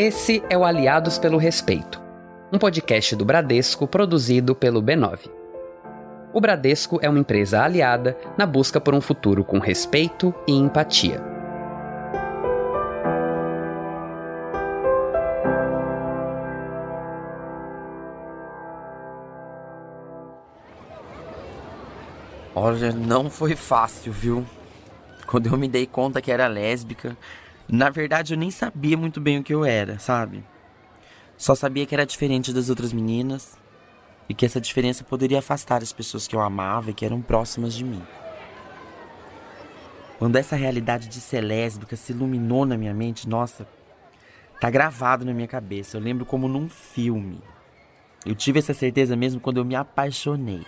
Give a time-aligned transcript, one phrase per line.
[0.00, 2.00] Esse é o Aliados pelo Respeito,
[2.52, 5.28] um podcast do Bradesco produzido pelo B9.
[6.32, 11.20] O Bradesco é uma empresa aliada na busca por um futuro com respeito e empatia.
[22.54, 24.46] Olha, não foi fácil, viu?
[25.26, 27.16] Quando eu me dei conta que era lésbica,
[27.68, 30.42] na verdade eu nem sabia muito bem o que eu era, sabe?
[31.36, 33.56] Só sabia que era diferente das outras meninas
[34.28, 37.74] e que essa diferença poderia afastar as pessoas que eu amava e que eram próximas
[37.74, 38.02] de mim.
[40.18, 43.68] Quando essa realidade de ser lésbica se iluminou na minha mente, nossa,
[44.60, 45.96] tá gravado na minha cabeça.
[45.96, 47.40] Eu lembro como num filme.
[48.26, 50.66] Eu tive essa certeza mesmo quando eu me apaixonei.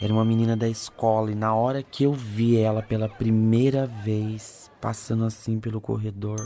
[0.00, 4.70] Era uma menina da escola e na hora que eu vi ela pela primeira vez
[4.78, 6.44] passando assim pelo corredor,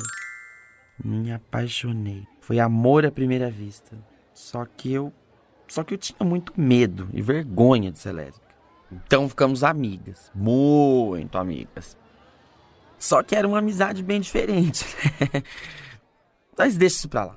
[1.04, 2.26] me apaixonei.
[2.40, 3.98] Foi amor à primeira vista.
[4.32, 5.12] Só que eu,
[5.66, 8.54] só que eu tinha muito medo e vergonha de ser lésbica.
[8.90, 11.96] Então ficamos amigas, muito amigas.
[12.98, 14.84] Só que era uma amizade bem diferente.
[16.56, 17.36] Mas deixa isso pra lá.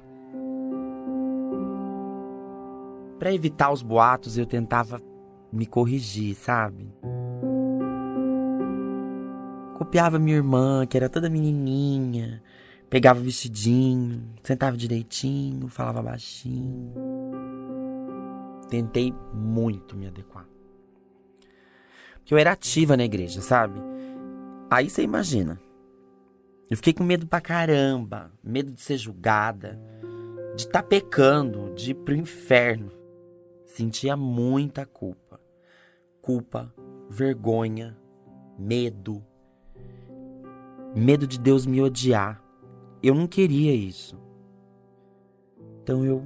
[3.17, 5.01] Para evitar os boatos, eu tentava
[5.53, 6.91] me corrigir, sabe?
[9.75, 12.41] Copiava minha irmã, que era toda menininha,
[12.89, 16.93] pegava o vestidinho, sentava direitinho, falava baixinho.
[18.67, 20.47] Tentei muito me adequar.
[22.15, 23.79] Porque eu era ativa na igreja, sabe?
[24.71, 25.61] Aí você imagina.
[26.69, 29.79] Eu fiquei com medo pra caramba, medo de ser julgada,
[30.55, 32.91] de estar tá pecando, de ir pro inferno.
[33.67, 35.22] Sentia muita culpa
[36.23, 36.73] culpa,
[37.09, 37.97] vergonha,
[38.57, 39.21] medo.
[40.95, 42.41] Medo de Deus me odiar.
[43.03, 44.17] Eu não queria isso.
[45.81, 46.25] Então eu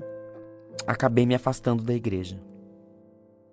[0.86, 2.40] acabei me afastando da igreja.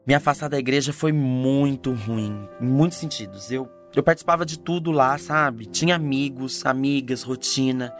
[0.07, 3.51] Me afastar da igreja foi muito ruim, em muitos sentidos.
[3.51, 3.67] Eu,
[3.97, 5.65] eu participava de tudo lá, sabe?
[5.65, 7.91] Tinha amigos, amigas, rotina.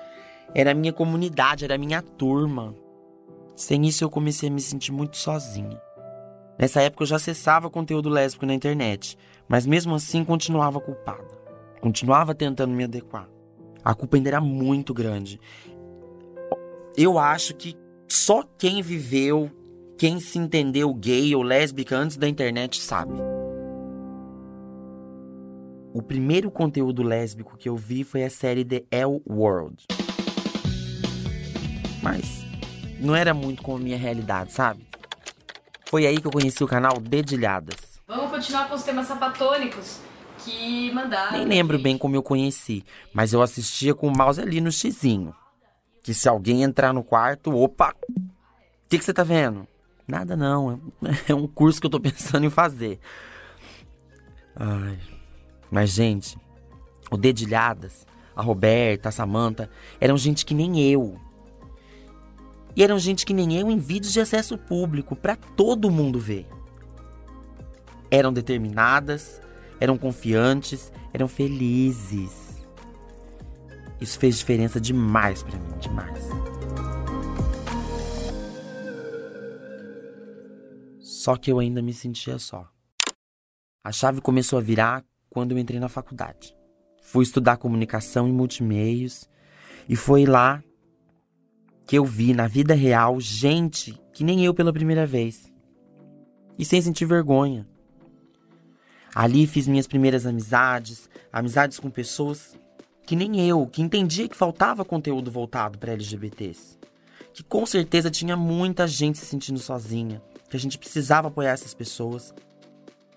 [0.55, 2.75] Era a minha comunidade, era a minha turma.
[3.57, 5.81] Sem isso eu comecei a me sentir muito sozinha.
[6.59, 11.29] Nessa época eu já acessava conteúdo lésbico na internet, mas mesmo assim continuava culpada.
[11.81, 13.29] Continuava tentando me adequar.
[13.85, 15.41] A culpa ainda era muito grande.
[16.97, 17.77] Eu acho que
[18.09, 19.51] só quem viveu,
[19.99, 23.13] quem se entendeu gay ou lésbica antes da internet sabe.
[25.93, 29.85] O primeiro conteúdo lésbico que eu vi foi a série The L World.
[32.03, 32.45] Mas
[33.01, 34.87] não era muito com a minha realidade, sabe?
[35.87, 38.01] Foi aí que eu conheci o canal Dedilhadas.
[38.07, 40.01] Vamos continuar com os temas sapatônicos
[40.39, 41.39] que mandaram.
[41.39, 45.35] Nem lembro bem como eu conheci, mas eu assistia com o mouse ali no xizinho.
[46.03, 47.95] Que se alguém entrar no quarto, opa!
[48.09, 49.67] O que, que você tá vendo?
[50.07, 50.81] Nada não,
[51.27, 53.01] é um curso que eu tô pensando em fazer.
[54.55, 54.99] Ai.
[55.71, 56.39] Mas, gente,
[57.11, 58.07] o Dedilhadas,
[58.37, 61.19] a Roberta, a Samanta, eram gente que nem eu.
[62.77, 66.47] E eram gente que nem eu em vídeos de acesso público para todo mundo ver.
[68.11, 69.41] Eram determinadas,
[69.81, 72.67] eram confiantes, eram felizes.
[74.01, 76.25] Isso fez diferença demais para mim, demais.
[81.01, 82.69] Só que eu ainda me sentia só.
[83.83, 86.55] A chave começou a virar quando eu entrei na faculdade.
[87.03, 89.29] Fui estudar comunicação e multimeios
[89.89, 90.63] e foi lá
[91.87, 95.53] que eu vi na vida real gente que nem eu pela primeira vez.
[96.59, 97.67] E sem sentir vergonha.
[99.15, 102.57] Ali fiz minhas primeiras amizades, amizades com pessoas
[103.07, 106.79] que nem eu, que entendia que faltava conteúdo voltado para LGBTs.
[107.33, 111.75] Que com certeza tinha muita gente se sentindo sozinha, que a gente precisava apoiar essas
[111.75, 112.35] pessoas.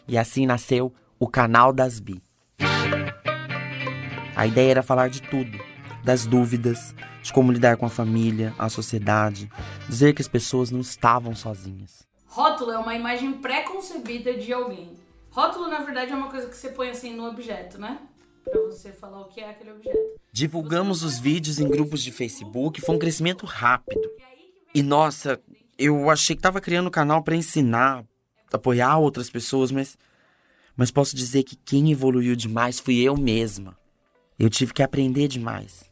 [0.08, 2.22] E assim nasceu o canal das Bi.
[4.36, 5.58] A ideia era falar de tudo,
[6.08, 9.52] das dúvidas, de como lidar com a família, a sociedade,
[9.90, 12.08] dizer que as pessoas não estavam sozinhas.
[12.28, 14.98] Rótulo é uma imagem pré-concebida de alguém.
[15.30, 18.00] Rótulo, na verdade, é uma coisa que você põe assim no objeto, né?
[18.46, 19.98] Pra você falar o que é aquele objeto.
[20.32, 24.10] Divulgamos os vídeos em grupos de Facebook, foi um crescimento rápido.
[24.74, 25.42] E nossa,
[25.78, 28.06] eu achei que tava criando o um canal para ensinar,
[28.54, 29.98] apoiar outras pessoas, mas
[30.74, 33.76] mas posso dizer que quem evoluiu demais fui eu mesma.
[34.40, 35.88] Eu tive que aprender demais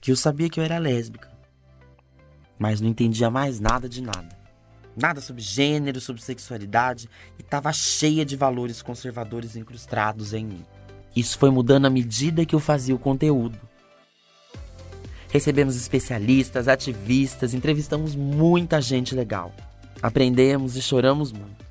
[0.00, 1.30] que eu sabia que eu era lésbica,
[2.58, 4.38] mas não entendia mais nada de nada.
[4.96, 7.08] Nada sobre gênero, sobre sexualidade
[7.38, 10.64] e estava cheia de valores conservadores incrustados em mim.
[11.14, 13.58] Isso foi mudando à medida que eu fazia o conteúdo.
[15.30, 19.54] Recebemos especialistas, ativistas, entrevistamos muita gente legal.
[20.02, 21.64] Aprendemos e choramos muito.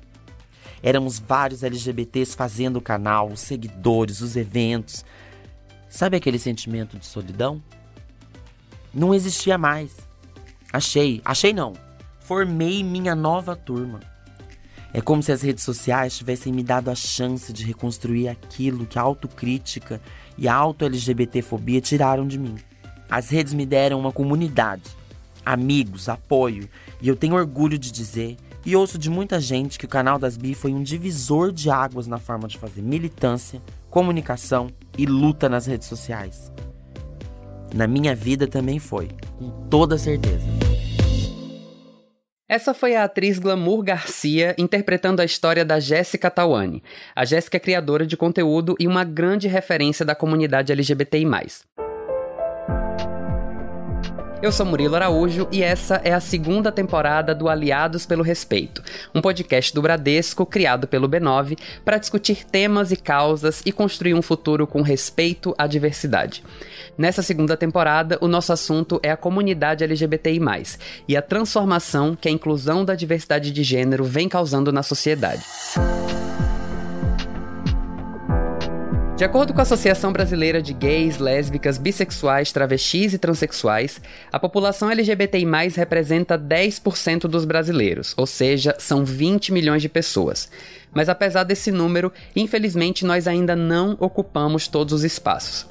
[0.82, 5.04] Éramos vários LGBTs fazendo o canal, os seguidores, os eventos.
[5.90, 7.62] Sabe aquele sentimento de solidão?
[8.92, 9.96] Não existia mais.
[10.72, 11.74] Achei, achei não.
[12.20, 14.00] Formei minha nova turma.
[14.92, 18.98] É como se as redes sociais tivessem me dado a chance de reconstruir aquilo que
[18.98, 20.00] a autocrítica
[20.36, 22.56] e a auto-LGBTfobia tiraram de mim.
[23.08, 24.90] As redes me deram uma comunidade,
[25.44, 26.68] amigos, apoio,
[27.00, 30.36] e eu tenho orgulho de dizer e ouço de muita gente que o canal das
[30.36, 35.66] Bi foi um divisor de águas na forma de fazer militância, comunicação e luta nas
[35.66, 36.52] redes sociais.
[37.74, 39.08] Na minha vida também foi,
[39.38, 40.46] com toda certeza.
[42.48, 46.82] Essa foi a atriz Glamour Garcia interpretando a história da Jéssica Tawane.
[47.14, 51.24] A Jéssica é criadora de conteúdo e uma grande referência da comunidade LGBTI.
[54.42, 58.82] Eu sou Murilo Araújo e essa é a segunda temporada do Aliados pelo Respeito,
[59.14, 64.22] um podcast do Bradesco criado pelo B9 para discutir temas e causas e construir um
[64.22, 66.42] futuro com respeito à diversidade.
[66.96, 70.40] Nessa segunda temporada, o nosso assunto é a comunidade LGBTI,
[71.06, 75.44] e a transformação que a inclusão da diversidade de gênero vem causando na sociedade.
[79.20, 84.00] De acordo com a Associação Brasileira de Gays, Lésbicas, Bissexuais, Travestis e Transsexuais,
[84.32, 85.44] a população LGBTI+,
[85.76, 90.50] representa 10% dos brasileiros, ou seja, são 20 milhões de pessoas.
[90.90, 95.66] Mas apesar desse número, infelizmente nós ainda não ocupamos todos os espaços.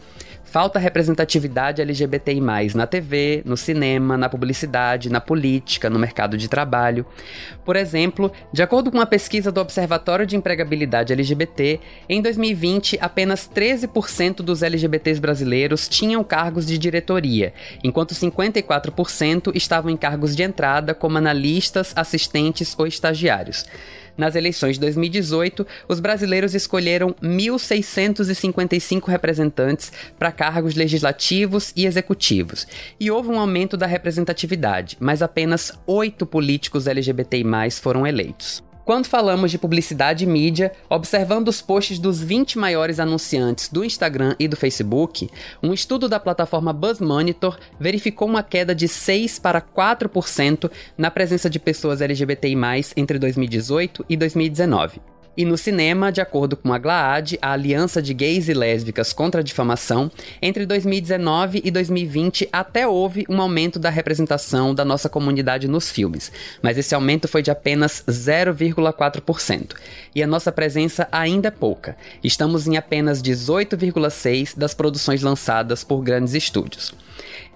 [0.49, 2.41] Falta representatividade LGBTI+,
[2.73, 7.05] na TV, no cinema, na publicidade, na política, no mercado de trabalho.
[7.63, 11.79] Por exemplo, de acordo com uma pesquisa do Observatório de Empregabilidade LGBT,
[12.09, 17.53] em 2020, apenas 13% dos LGBTs brasileiros tinham cargos de diretoria,
[17.83, 23.67] enquanto 54% estavam em cargos de entrada como analistas, assistentes ou estagiários.
[24.19, 32.67] Nas eleições de 2018, os brasileiros escolheram 1.655 representantes para cargos legislativos e executivos,
[32.99, 37.45] e houve um aumento da representatividade, mas apenas oito políticos LGBTI
[37.81, 38.61] foram eleitos.
[38.89, 44.35] Quando falamos de publicidade e mídia, observando os posts dos 20 maiores anunciantes do Instagram
[44.39, 45.29] e do Facebook,
[45.61, 51.59] um estudo da plataforma BuzzMonitor verificou uma queda de 6 para 4% na presença de
[51.59, 52.55] pessoas LGBTI+,
[52.97, 54.99] entre 2018 e 2019.
[55.37, 59.41] E no cinema, de acordo com a GLAAD, a Aliança de Gays e Lésbicas contra
[59.41, 60.11] a Difamação,
[60.41, 66.31] entre 2019 e 2020 até houve um aumento da representação da nossa comunidade nos filmes,
[66.61, 69.75] mas esse aumento foi de apenas 0,4%.
[70.13, 71.95] E a nossa presença ainda é pouca.
[72.23, 76.93] Estamos em apenas 18,6% das produções lançadas por grandes estúdios.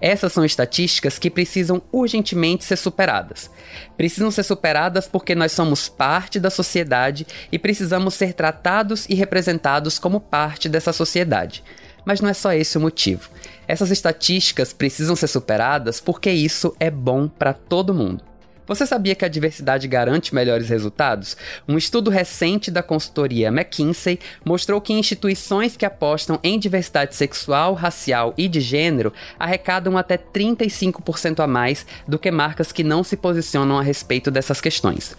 [0.00, 3.50] Essas são estatísticas que precisam urgentemente ser superadas.
[3.96, 9.98] Precisam ser superadas porque nós somos parte da sociedade e precisamos ser tratados e representados
[9.98, 11.64] como parte dessa sociedade.
[12.04, 13.30] Mas não é só esse o motivo.
[13.66, 18.22] Essas estatísticas precisam ser superadas porque isso é bom para todo mundo.
[18.66, 21.38] Você sabia que a diversidade garante melhores resultados?
[21.66, 28.34] Um estudo recente da consultoria McKinsey mostrou que instituições que apostam em diversidade sexual, racial
[28.36, 33.78] e de gênero arrecadam até 35% a mais do que marcas que não se posicionam
[33.78, 35.16] a respeito dessas questões.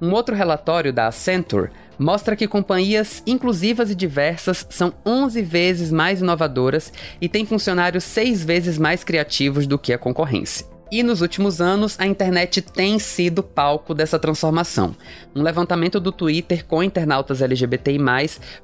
[0.00, 6.20] Um outro relatório da Accenture mostra que companhias inclusivas e diversas são 11 vezes mais
[6.20, 10.74] inovadoras e têm funcionários 6 vezes mais criativos do que a concorrência.
[10.92, 14.94] E nos últimos anos, a internet tem sido palco dessa transformação.
[15.34, 17.98] Um levantamento do Twitter com internautas LGBTI,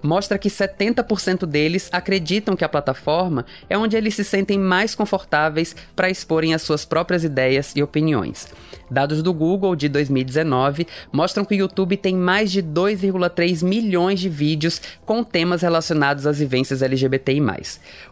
[0.00, 5.74] mostra que 70% deles acreditam que a plataforma é onde eles se sentem mais confortáveis
[5.96, 8.46] para exporem as suas próprias ideias e opiniões.
[8.90, 14.28] Dados do Google de 2019 mostram que o YouTube tem mais de 2,3 milhões de
[14.28, 17.40] vídeos com temas relacionados às vivências LGBTI.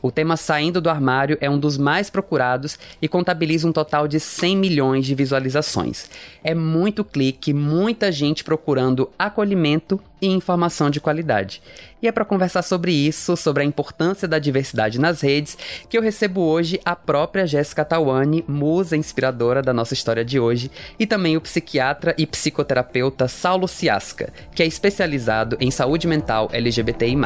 [0.00, 4.20] O tema Saindo do Armário é um dos mais procurados e contabiliza um total de
[4.20, 6.08] 100 milhões de visualizações.
[6.44, 11.62] É muito clique, muita gente procurando acolhimento e informação de qualidade.
[12.00, 15.58] E é para conversar sobre isso, sobre a importância da diversidade nas redes,
[15.88, 20.70] que eu recebo hoje a própria Jéssica Tawane, musa inspiradora da nossa história de hoje,
[20.98, 27.16] e também o psiquiatra e psicoterapeuta Saulo Ciasca, que é especializado em saúde mental LGBTI+.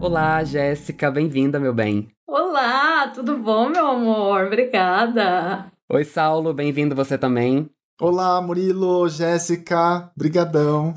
[0.00, 2.08] Olá, Jéssica, bem-vinda, meu bem.
[2.26, 4.46] Olá, tudo bom, meu amor?
[4.46, 5.70] Obrigada.
[5.92, 7.68] Oi, Saulo, bem-vindo você também.
[8.00, 10.94] Olá, Murilo, Jéssica, brigadão.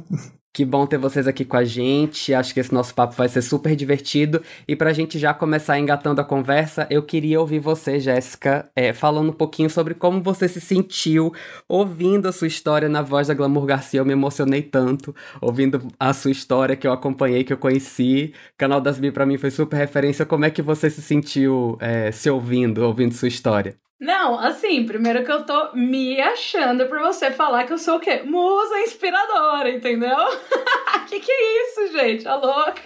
[0.54, 2.32] Que bom ter vocês aqui com a gente.
[2.32, 4.40] Acho que esse nosso papo vai ser super divertido.
[4.68, 9.32] E pra gente já começar engatando a conversa, eu queria ouvir você, Jéssica, é, falando
[9.32, 11.34] um pouquinho sobre como você se sentiu
[11.68, 14.00] ouvindo a sua história na voz da Glamour Garcia.
[14.00, 18.32] Eu me emocionei tanto ouvindo a sua história que eu acompanhei, que eu conheci.
[18.54, 20.24] O canal das Bi pra mim foi super referência.
[20.24, 23.76] Como é que você se sentiu é, se ouvindo, ouvindo sua história?
[24.04, 28.00] Não, assim, primeiro que eu tô me achando por você falar que eu sou o
[28.02, 28.22] quê?
[28.26, 30.18] Musa inspiradora, entendeu?
[31.08, 32.28] que que é isso, gente?
[32.28, 32.82] A louca.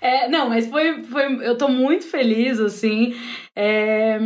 [0.00, 1.44] É, não, mas foi, foi.
[1.44, 3.16] Eu tô muito feliz, assim.
[3.56, 4.16] É,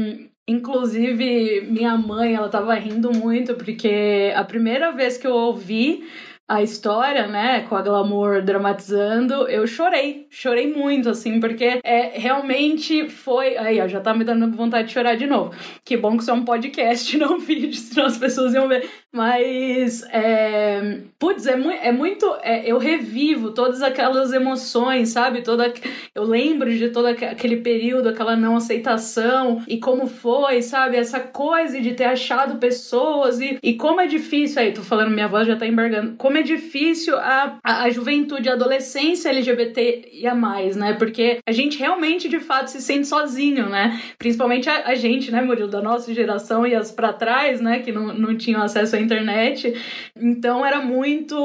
[0.47, 6.07] inclusive, minha mãe, ela tava rindo muito, porque a primeira vez que eu ouvi
[6.49, 13.07] a história, né, com a Glamour dramatizando, eu chorei, chorei muito, assim, porque é, realmente
[13.11, 13.59] foi.
[13.59, 15.55] Aí, ó, já tá me dando vontade de chorar de novo.
[15.85, 18.89] Que bom que isso é um podcast, não um vídeo, senão as pessoas iam ver.
[19.11, 22.27] Mas, é, putz, é, mu é muito.
[22.43, 25.41] É, eu revivo todas aquelas emoções, sabe?
[25.41, 25.73] Toda,
[26.15, 30.99] eu lembro de todo aquele período, aquela não aceitação e como foi, sabe?
[30.99, 34.61] Essa coisa de ter achado pessoas e, e como é difícil.
[34.61, 36.15] Aí, tô falando, minha voz já tá embargando.
[36.17, 40.93] Como é difícil a, a, a juventude, a adolescência LGBT e a mais, né?
[40.93, 43.99] Porque a gente realmente, de fato, se sente sozinho, né?
[44.19, 47.91] Principalmente a, a gente, né, Murilo, da nossa geração e as para trás, né, que
[47.91, 49.75] não, não tinham acesso internet.
[50.17, 51.37] Então era muito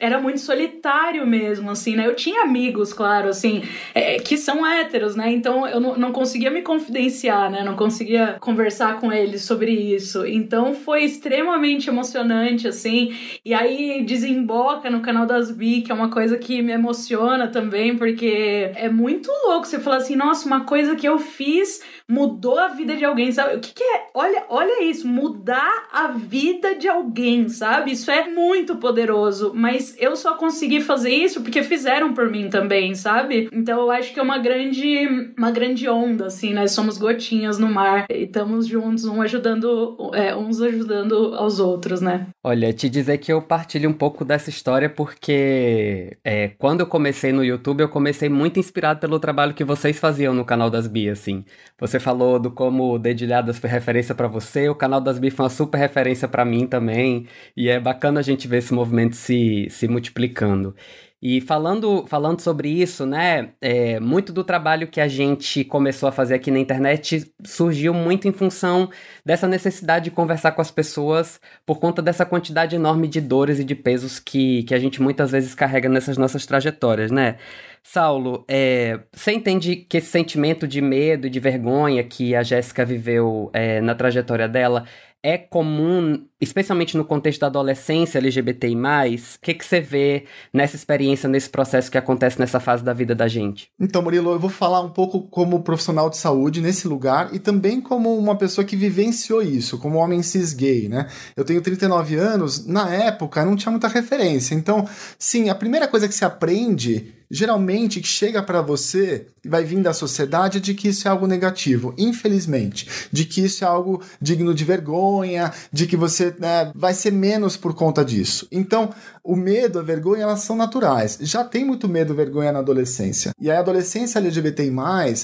[0.00, 2.06] era muito solitário mesmo, assim, né?
[2.06, 3.62] Eu tinha amigos, claro, assim,
[3.94, 5.30] é, que são héteros, né?
[5.30, 7.62] Então eu não, não conseguia me confidenciar, né?
[7.62, 10.26] Não conseguia conversar com eles sobre isso.
[10.26, 13.14] Então foi extremamente emocionante, assim.
[13.44, 17.94] E aí desemboca no canal das Bi, que é uma coisa que me emociona também,
[17.94, 22.68] porque é muito louco você falar assim, nossa, uma coisa que eu fiz mudou a
[22.68, 23.54] vida de alguém, sabe?
[23.54, 24.08] O que, que é?
[24.12, 27.92] Olha, olha isso, mudar a vida de alguém, sabe?
[27.92, 32.94] Isso é muito poderoso, mas eu só consegui fazer isso porque fizeram por mim também,
[32.96, 33.48] sabe?
[33.52, 37.68] Então eu acho que é uma grande, uma grande onda, assim, nós somos gotinhas no
[37.68, 42.26] mar e estamos juntos, um ajudando, é, uns ajudando aos outros, né?
[42.42, 47.30] Olha, te dizer que eu partilho um pouco dessa história porque é, quando eu comecei
[47.30, 51.12] no YouTube, eu comecei muito inspirado pelo trabalho que vocês faziam no canal das Bia,
[51.12, 51.44] assim.
[51.78, 55.50] Você falou do como Dedilhadas foi referência para você, o canal das Bi foi uma
[55.50, 57.26] super referência para mim também,
[57.56, 60.74] e é bacana a gente ver esse movimento se, se multiplicando.
[61.22, 66.12] E falando, falando sobre isso, né, é, muito do trabalho que a gente começou a
[66.12, 68.88] fazer aqui na internet surgiu muito em função
[69.22, 73.64] dessa necessidade de conversar com as pessoas por conta dessa quantidade enorme de dores e
[73.64, 77.36] de pesos que, que a gente muitas vezes carrega nessas nossas trajetórias, né?
[77.82, 82.84] Saulo, é, você entende que esse sentimento de medo e de vergonha que a Jéssica
[82.84, 84.84] viveu é, na trajetória dela
[85.22, 91.28] é comum, especialmente no contexto da adolescência LGBTI+, o que, que você vê nessa experiência,
[91.28, 93.70] nesse processo que acontece nessa fase da vida da gente?
[93.78, 97.80] Então, Murilo, eu vou falar um pouco como profissional de saúde nesse lugar e também
[97.80, 101.06] como uma pessoa que vivenciou isso, como homem cis gay, né?
[101.36, 106.08] Eu tenho 39 anos, na época não tinha muita referência, então, sim, a primeira coisa
[106.08, 111.06] que se aprende geralmente que chega para você vai vir da sociedade de que isso
[111.06, 116.34] é algo negativo, infelizmente, de que isso é algo digno de vergonha, de que você
[116.38, 118.46] né, vai ser menos por conta disso.
[118.50, 118.90] Então,
[119.22, 121.18] o medo, a vergonha, elas são naturais.
[121.20, 123.32] Já tem muito medo, vergonha na adolescência.
[123.40, 124.72] E a adolescência LGBTI+,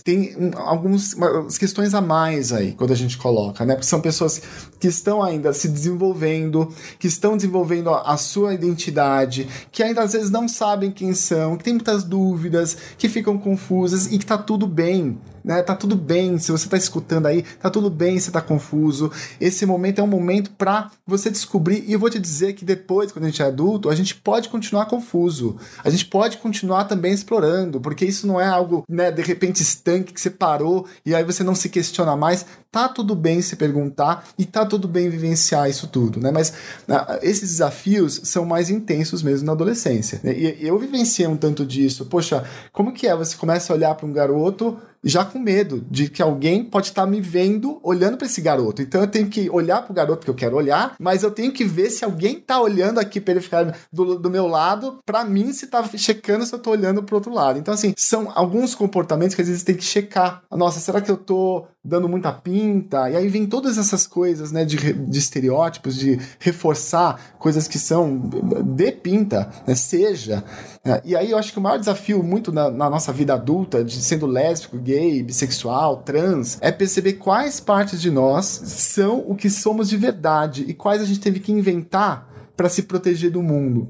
[0.04, 1.14] tem um, algumas
[1.58, 3.74] questões a mais aí, quando a gente coloca, né?
[3.74, 4.40] Porque são pessoas
[4.78, 10.12] que estão ainda se desenvolvendo, que estão desenvolvendo a, a sua identidade, que ainda às
[10.12, 14.38] vezes não sabem quem são, que tem muitas dúvidas, que ficam confusas e que tá
[14.38, 15.62] tudo bem né?
[15.62, 19.12] Tá tudo bem, se você tá escutando aí, tá tudo bem se tá confuso.
[19.40, 23.12] Esse momento é um momento para você descobrir, e eu vou te dizer que depois,
[23.12, 25.56] quando a gente é adulto, a gente pode continuar confuso.
[25.84, 30.12] A gente pode continuar também explorando, porque isso não é algo, né, de repente estanque
[30.12, 32.44] que você parou e aí você não se questiona mais.
[32.72, 36.30] Tá tudo bem se perguntar e tá tudo bem vivenciar isso tudo, né?
[36.30, 36.50] Mas
[36.86, 40.20] uh, esses desafios são mais intensos mesmo na adolescência.
[40.24, 42.04] E eu vivenciei um tanto disso.
[42.04, 43.16] Poxa, como que é?
[43.16, 44.76] Você começa a olhar para um garoto
[45.06, 48.82] já com medo de que alguém pode estar tá me vendo olhando para esse garoto.
[48.82, 51.52] Então eu tenho que olhar para o garoto que eu quero olhar, mas eu tenho
[51.52, 55.68] que ver se alguém tá olhando aqui periferal do, do meu lado para mim se
[55.68, 57.58] tá checando se eu tô olhando para outro lado.
[57.58, 60.42] Então assim, são alguns comportamentos que às vezes tem que checar.
[60.50, 63.08] Nossa, será que eu tô dando muita pinta?
[63.08, 68.18] E aí vem todas essas coisas, né, de, de estereótipos, de reforçar coisas que são
[68.64, 70.44] de pinta, né, seja.
[70.84, 73.84] É, e aí eu acho que o maior desafio muito na, na nossa vida adulta,
[73.84, 79.48] de sendo lésbico, gay, bissexual, trans, é perceber quais partes de nós são o que
[79.48, 83.88] somos de verdade e quais a gente teve que inventar para se proteger do mundo.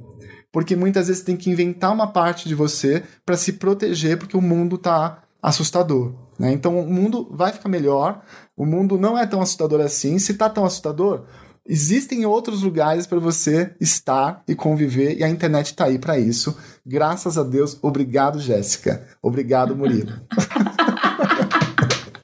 [0.53, 4.41] porque muitas vezes tem que inventar uma parte de você para se proteger, porque o
[4.41, 6.26] mundo tá assustador.
[6.39, 6.53] Né?
[6.53, 8.23] Então o mundo vai ficar melhor,
[8.57, 10.19] o mundo não é tão assustador assim.
[10.19, 11.25] Se tá tão assustador,
[11.67, 16.57] existem outros lugares para você estar e conviver, e a internet tá aí para isso.
[16.85, 17.79] Graças a Deus.
[17.83, 19.07] Obrigado, Jéssica.
[19.23, 20.13] Obrigado, Murilo.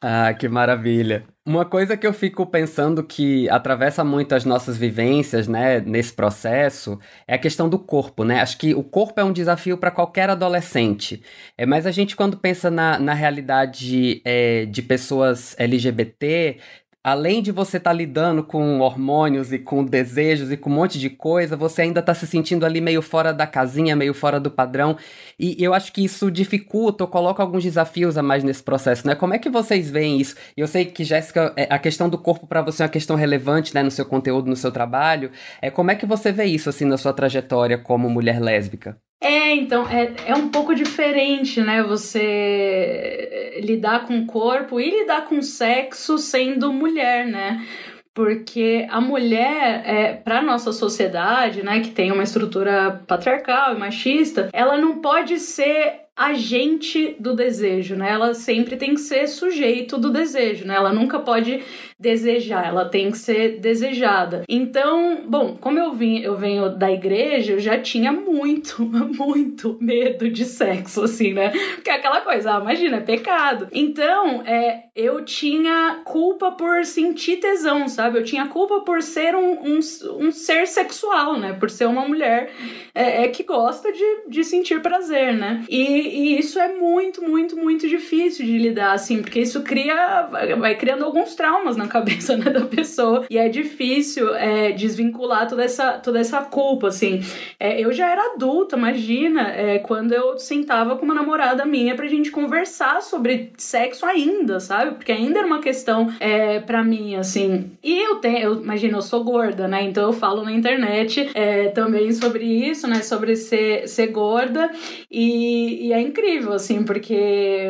[0.04, 1.24] ah, que maravilha.
[1.46, 6.98] Uma coisa que eu fico pensando que atravessa muito as nossas vivências, né, nesse processo,
[7.26, 8.40] é a questão do corpo, né?
[8.40, 11.22] Acho que o corpo é um desafio para qualquer adolescente.
[11.56, 16.58] É, mas a gente, quando pensa na, na realidade é, de pessoas LGBT,
[17.02, 20.98] além de você estar tá lidando com hormônios e com desejos e com um monte
[20.98, 24.50] de coisa, você ainda está se sentindo ali meio fora da casinha, meio fora do
[24.50, 24.96] padrão.
[25.38, 29.14] E eu acho que isso dificulta ou coloca alguns desafios a mais nesse processo, né?
[29.14, 30.36] Como é que vocês veem isso?
[30.56, 33.74] Eu sei que, Jéssica, é, a questão do corpo para você é uma questão relevante,
[33.74, 35.30] né, no seu conteúdo, no seu trabalho.
[35.60, 38.96] É, como é que você vê isso, assim, na sua trajetória como mulher lésbica?
[39.22, 41.80] É, então, é, é um pouco diferente, né?
[41.84, 47.64] Você lidar com o corpo e lidar com o sexo sendo mulher, né?
[48.12, 54.50] Porque a mulher, é, para nossa sociedade, né, que tem uma estrutura patriarcal e machista,
[54.52, 58.10] ela não pode ser agente do desejo, né?
[58.10, 60.74] Ela sempre tem que ser sujeito do desejo, né?
[60.74, 61.62] Ela nunca pode
[62.02, 64.42] desejar, ela tem que ser desejada.
[64.48, 68.82] Então, bom, como eu vim, eu venho da igreja, eu já tinha muito,
[69.16, 71.50] muito medo de sexo, assim, né?
[71.76, 73.68] Porque é aquela coisa, ah, imagina, é pecado.
[73.72, 78.18] Então, é, eu tinha culpa por sentir tesão, sabe?
[78.18, 79.78] Eu tinha culpa por ser um, um,
[80.18, 81.52] um ser sexual, né?
[81.52, 82.50] Por ser uma mulher
[82.94, 85.64] é, é que gosta de, de sentir prazer, né?
[85.68, 90.28] E, e isso é muito, muito, muito difícil de lidar, assim, porque isso cria,
[90.58, 95.62] vai criando alguns traumas na cabeça né, da pessoa e é difícil é, desvincular toda
[95.62, 97.20] essa, toda essa culpa, assim.
[97.60, 102.08] É, eu já era adulta, imagina, é, quando eu sentava com uma namorada minha pra
[102.08, 104.92] gente conversar sobre sexo ainda, sabe?
[104.92, 107.72] Porque ainda era uma questão é, pra mim, assim.
[107.82, 109.82] E eu tenho, eu, imagina, eu sou gorda, né?
[109.82, 113.02] Então eu falo na internet é, também sobre isso, né?
[113.02, 114.70] Sobre ser, ser gorda
[115.10, 117.68] e, e é incrível, assim, porque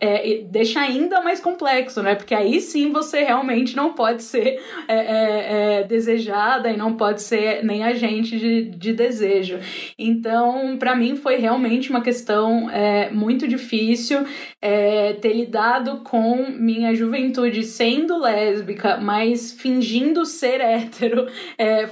[0.00, 2.14] é, deixa ainda mais complexo, né?
[2.14, 7.20] Porque aí sim você realmente não pode ser é, é, é, desejada e não pode
[7.20, 9.58] ser nem agente de, de desejo.
[9.98, 14.24] Então, para mim foi realmente uma questão é, muito difícil
[14.60, 21.26] é, ter lidado com minha juventude sendo lésbica, mas fingindo ser hétero.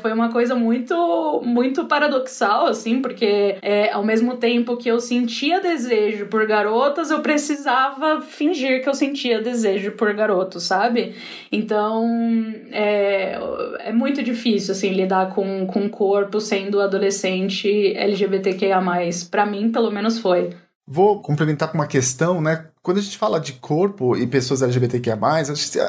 [0.02, 3.56] foi uma coisa muito, muito paradoxal, assim, porque
[3.92, 9.40] ao mesmo tempo que eu sentia desejo por garotas, eu precisava fingir que eu sentia
[9.40, 11.14] desejo por garoto, sabe?
[11.50, 12.04] Então
[12.72, 13.38] é,
[13.80, 18.80] é muito difícil assim lidar com, o corpo sendo adolescente LGBTQIA.
[19.30, 20.50] Para mim, pelo menos foi.
[20.86, 22.70] Vou complementar com uma questão, né?
[22.86, 25.18] Quando a gente fala de corpo e pessoas LGBTQIA+,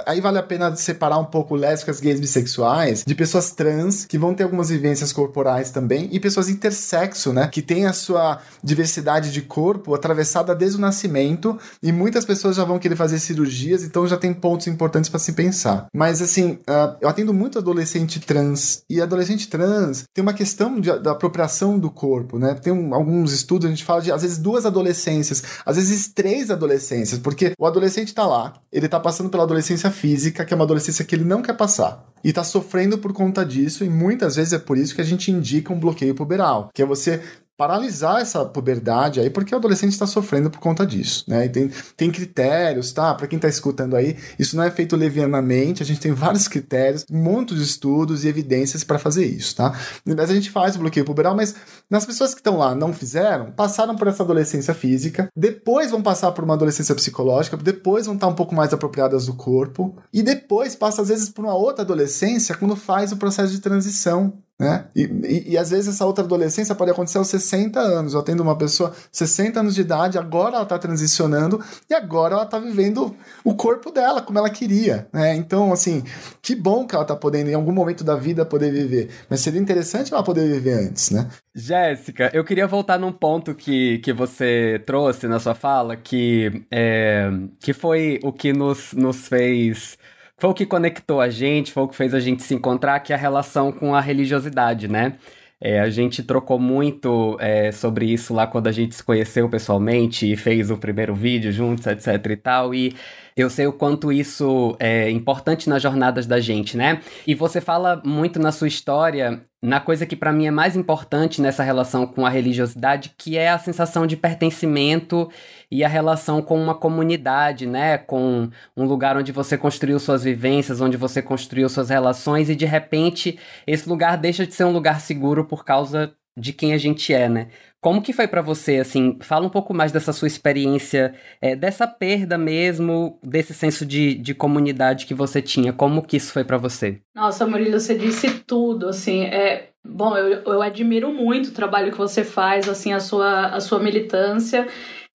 [0.03, 4.33] aí vale a pena separar um pouco lésbicas, gays, bissexuais, de pessoas trans, que vão
[4.33, 7.47] ter algumas vivências corporais também, e pessoas intersexo, né?
[7.49, 12.63] Que tem a sua diversidade de corpo atravessada desde o nascimento, e muitas pessoas já
[12.63, 15.85] vão querer fazer cirurgias, então já tem pontos importantes para se pensar.
[15.93, 20.97] Mas, assim, uh, eu atendo muito adolescente trans, e adolescente trans tem uma questão de,
[20.97, 22.55] da apropriação do corpo, né?
[22.55, 26.49] Tem um, alguns estudos, a gente fala de, às vezes, duas adolescências, às vezes três
[26.49, 30.55] adolescências, adolescências, porque o adolescente tá lá, ele tá passando pela adolescência física, que é
[30.55, 32.05] uma adolescência que ele não quer passar.
[32.23, 35.31] E tá sofrendo por conta disso, e muitas vezes é por isso que a gente
[35.31, 37.21] indica um bloqueio puberal, que é você
[37.57, 41.45] paralisar essa puberdade aí, porque o adolescente está sofrendo por conta disso, né?
[41.45, 43.15] E tem, tem critérios, tá?
[43.15, 47.03] Para quem está escutando aí, isso não é feito levianamente, a gente tem vários critérios,
[47.09, 49.73] muitos estudos e evidências para fazer isso, tá?
[50.05, 51.55] Mas a gente faz o bloqueio puberal, mas
[51.89, 56.31] nas pessoas que estão lá não fizeram, passaram por essa adolescência física, depois vão passar
[56.33, 60.75] por uma adolescência psicológica, depois vão estar um pouco mais apropriadas do corpo, e depois
[60.75, 64.85] passa às vezes por uma outra adolescência quando faz o processo de transição né?
[64.95, 68.13] E, e, e, às vezes essa outra adolescência pode acontecer aos 60 anos.
[68.13, 72.43] Eu atendo uma pessoa 60 anos de idade, agora ela está transicionando e agora ela
[72.43, 75.07] está vivendo o corpo dela como ela queria.
[75.13, 75.35] Né?
[75.35, 76.03] Então, assim,
[76.41, 79.11] que bom que ela está podendo em algum momento da vida poder viver.
[79.29, 81.27] Mas seria interessante ela poder viver antes, né?
[81.53, 87.29] Jéssica, eu queria voltar num ponto que, que você trouxe na sua fala, que, é,
[87.59, 89.97] que foi o que nos, nos fez
[90.37, 93.11] foi o que conectou a gente, foi o que fez a gente se encontrar, que
[93.11, 95.17] é a relação com a religiosidade, né?
[95.59, 100.31] É, a gente trocou muito é, sobre isso lá quando a gente se conheceu pessoalmente
[100.31, 102.75] e fez o primeiro vídeo juntos, etc e tal.
[102.75, 102.95] E
[103.37, 107.01] eu sei o quanto isso é importante nas jornadas da gente, né?
[107.25, 111.41] E você fala muito na sua história na coisa que para mim é mais importante
[111.41, 115.29] nessa relação com a religiosidade, que é a sensação de pertencimento
[115.69, 117.97] e a relação com uma comunidade, né?
[117.97, 122.65] Com um lugar onde você construiu suas vivências, onde você construiu suas relações e de
[122.65, 127.13] repente esse lugar deixa de ser um lugar seguro por causa de quem a gente
[127.13, 127.47] é, né?
[127.81, 131.87] Como que foi para você, assim, fala um pouco mais dessa sua experiência, é, dessa
[131.87, 136.57] perda mesmo, desse senso de, de comunidade que você tinha, como que isso foi para
[136.57, 136.99] você?
[137.15, 139.69] Nossa, Murilo, você disse tudo, assim, é...
[139.89, 143.79] Bom, eu, eu admiro muito o trabalho que você faz, assim, a sua, a sua
[143.79, 144.67] militância,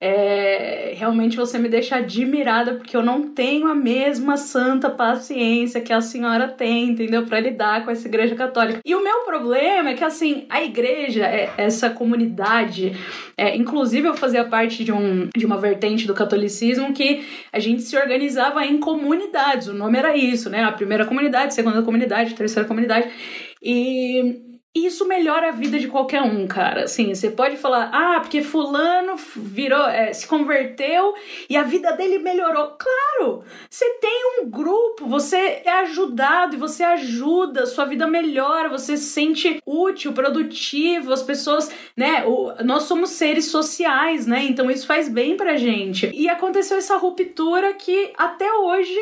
[0.05, 5.93] é, realmente você me deixa admirada porque eu não tenho a mesma santa paciência que
[5.93, 7.25] a senhora tem, entendeu?
[7.25, 8.81] Para lidar com essa igreja católica.
[8.85, 12.97] E o meu problema é que, assim, a igreja, é, essa comunidade,
[13.39, 17.83] é, inclusive eu fazia parte de, um, de uma vertente do catolicismo que a gente
[17.83, 20.65] se organizava em comunidades, o nome era isso, né?
[20.65, 23.09] A primeira comunidade, segunda comunidade, terceira comunidade.
[23.63, 26.85] E isso melhora a vida de qualquer um, cara.
[26.85, 31.15] Assim, você pode falar, ah, porque fulano virou, é, se converteu
[31.49, 32.75] e a vida dele melhorou.
[32.79, 33.45] Claro!
[33.69, 39.11] Você tem um grupo, você é ajudado e você ajuda, sua vida melhora, você se
[39.11, 42.25] sente útil, produtivo, as pessoas, né?
[42.25, 44.43] O, nós somos seres sociais, né?
[44.45, 46.11] Então isso faz bem pra gente.
[46.15, 48.97] E aconteceu essa ruptura que até hoje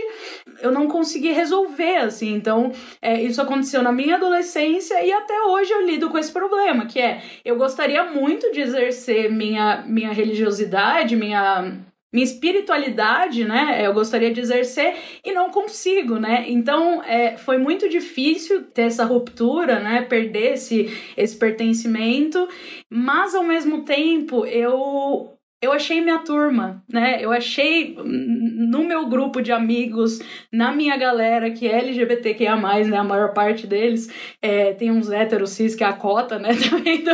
[0.61, 2.35] eu não consegui resolver, assim.
[2.35, 6.33] Então, é, isso aconteceu na minha adolescência e até hoje hoje eu lido com esse
[6.33, 11.79] problema, que é eu gostaria muito de exercer minha, minha religiosidade, minha
[12.12, 13.87] minha espiritualidade, né?
[13.87, 16.44] Eu gostaria de exercer e não consigo, né?
[16.49, 20.03] Então é, foi muito difícil ter essa ruptura, né?
[20.03, 22.49] Perder esse, esse pertencimento,
[22.90, 27.18] mas ao mesmo tempo eu eu achei minha turma, né?
[27.20, 30.20] Eu achei no meu grupo de amigos,
[30.51, 32.96] na minha galera que é LGBTQIA+, né?
[32.96, 34.09] A maior parte deles.
[34.40, 36.51] É, tem uns héteros cis que é a cota, né?
[36.68, 37.12] Também do,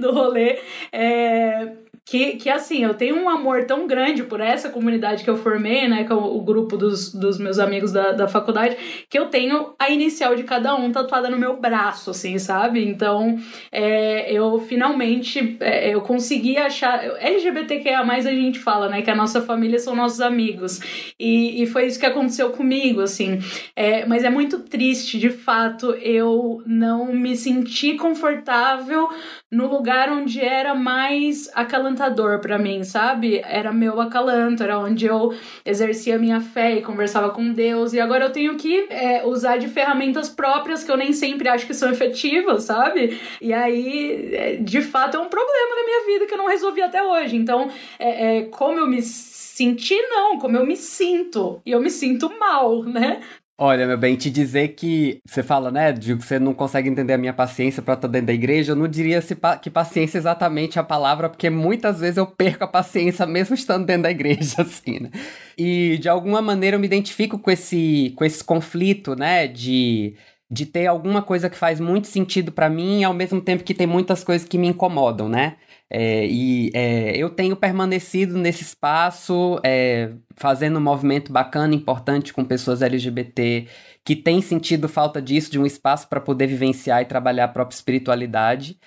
[0.00, 0.60] do rolê.
[0.92, 1.72] É,
[2.04, 5.88] que, que assim, eu tenho um amor tão grande por essa comunidade que eu formei,
[5.88, 8.76] né, com é o, o grupo dos, dos meus amigos da, da faculdade,
[9.08, 12.84] que eu tenho a inicial de cada um tatuada no meu braço, assim, sabe?
[12.84, 13.38] Então,
[13.70, 19.40] é, eu finalmente, é, eu consegui achar, LGBTQIA+, a gente fala, né, que a nossa
[19.40, 20.80] família são nossos amigos,
[21.18, 23.38] e, e foi isso que aconteceu comigo, assim,
[23.76, 29.08] é, mas é muito triste, de fato, eu não me senti confortável
[29.50, 31.50] no lugar onde era mais
[31.90, 33.40] acalantador para mim, sabe?
[33.44, 37.92] Era meu acalanto, era onde eu exercia minha fé e conversava com Deus.
[37.92, 41.66] E agora eu tenho que é, usar de ferramentas próprias que eu nem sempre acho
[41.66, 43.18] que são efetivas, sabe?
[43.40, 46.80] E aí, é, de fato, é um problema na minha vida que eu não resolvi
[46.82, 47.36] até hoje.
[47.36, 51.60] Então, é, é como eu me senti, não, como eu me sinto.
[51.66, 53.20] E eu me sinto mal, né?
[53.62, 57.12] Olha, meu bem, te dizer que você fala, né, de que você não consegue entender
[57.12, 60.20] a minha paciência para estar dentro da igreja, eu não diria pa que paciência é
[60.20, 64.62] exatamente a palavra, porque muitas vezes eu perco a paciência mesmo estando dentro da igreja,
[64.62, 65.10] assim, né?
[65.58, 70.14] E de alguma maneira eu me identifico com esse, com esse conflito, né, de,
[70.50, 73.86] de ter alguma coisa que faz muito sentido para mim ao mesmo tempo que tem
[73.86, 75.56] muitas coisas que me incomodam, né?
[75.92, 82.44] É, e é, eu tenho permanecido nesse espaço, é, fazendo um movimento bacana, importante com
[82.44, 83.66] pessoas LGBT
[84.04, 87.74] que têm sentido falta disso, de um espaço para poder vivenciar e trabalhar a própria
[87.74, 88.78] espiritualidade.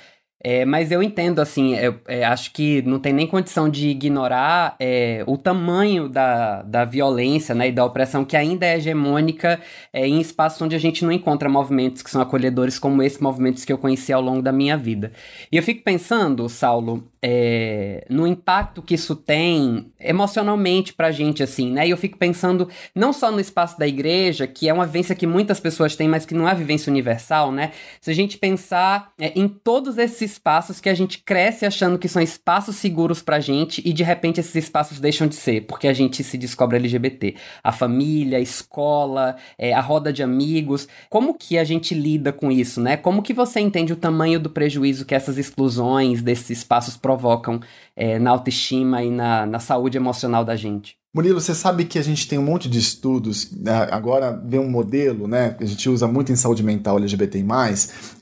[0.43, 4.75] É, mas eu entendo, assim, eu, é, acho que não tem nem condição de ignorar
[4.77, 9.61] é, o tamanho da, da violência né, e da opressão que ainda é hegemônica
[9.93, 13.63] é, em espaços onde a gente não encontra movimentos que são acolhedores como esses movimentos
[13.63, 15.13] que eu conheci ao longo da minha vida.
[15.49, 21.71] E eu fico pensando, Saulo, é, no impacto que isso tem emocionalmente pra gente, assim,
[21.71, 21.87] né?
[21.87, 25.25] E eu fico pensando não só no espaço da igreja, que é uma vivência que
[25.25, 27.71] muitas pessoas têm, mas que não é vivência universal, né?
[28.01, 32.07] Se a gente pensar é, em todos esses espaços que a gente cresce achando que
[32.07, 35.93] são espaços seguros pra gente e de repente esses espaços deixam de ser, porque a
[35.93, 37.35] gente se descobre LGBT.
[37.63, 40.87] A família, a escola, é, a roda de amigos.
[41.09, 42.97] Como que a gente lida com isso, né?
[42.97, 47.59] Como que você entende o tamanho do prejuízo que essas exclusões desses espaços provocam
[47.95, 51.02] é, na autoestima e na, na saúde emocional da gente.
[51.15, 53.87] Murilo, você sabe que a gente tem um monte de estudos, né?
[53.91, 57.45] agora vem um modelo, né, que a gente usa muito em saúde mental LGBT+,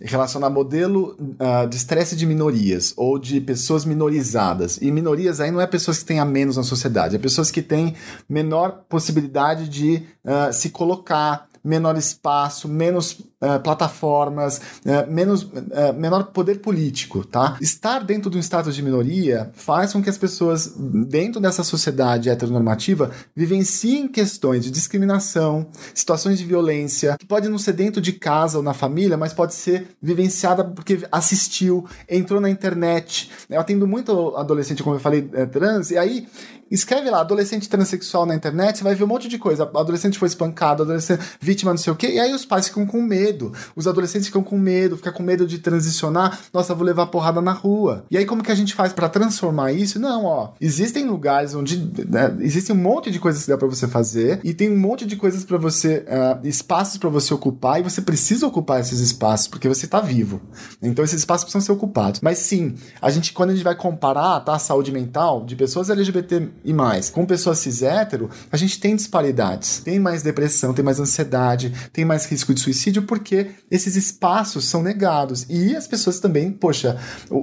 [0.01, 4.77] relacionar modelo uh, de estresse de minorias, ou de pessoas minorizadas.
[4.81, 7.61] E minorias aí não é pessoas que têm a menos na sociedade, é pessoas que
[7.61, 7.95] têm
[8.27, 16.25] menor possibilidade de uh, se colocar, menor espaço, menos uh, plataformas, uh, menos, uh, menor
[16.25, 17.57] poder político, tá?
[17.59, 22.29] Estar dentro de um status de minoria faz com que as pessoas dentro dessa sociedade
[22.29, 28.57] heteronormativa vivenciem questões de discriminação, situações de violência, que pode não ser dentro de casa
[28.57, 33.31] ou na família, mas pode ser vivenciada porque assistiu, entrou na internet.
[33.49, 36.27] Eu atendo muito adolescente, como eu falei, é, trans, e aí
[36.71, 39.63] Escreve lá, adolescente transexual na internet, você vai ver um monte de coisa.
[39.63, 42.11] Adolescente foi espancado, adolescente vítima não sei o quê.
[42.13, 43.30] E aí os pais ficam com medo.
[43.75, 46.39] Os adolescentes ficam com medo, ficam com medo de transicionar.
[46.53, 48.05] Nossa, vou levar porrada na rua.
[48.09, 49.99] E aí como que a gente faz para transformar isso?
[49.99, 50.49] Não, ó.
[50.59, 54.53] Existem lugares onde né, existe um monte de coisas que dá para você fazer e
[54.53, 58.47] tem um monte de coisas para você, uh, espaços para você ocupar e você precisa
[58.47, 60.41] ocupar esses espaços porque você tá vivo.
[60.81, 62.21] Então esses espaços precisam ser ocupados.
[62.21, 65.89] Mas sim, a gente quando a gente vai comparar, tá, a saúde mental de pessoas
[65.89, 67.09] LGBT e mais.
[67.09, 69.79] Com pessoas cis hétero, a gente tem disparidades.
[69.79, 74.81] Tem mais depressão, tem mais ansiedade, tem mais risco de suicídio, porque esses espaços são
[74.81, 75.45] negados.
[75.47, 76.97] E as pessoas também, poxa,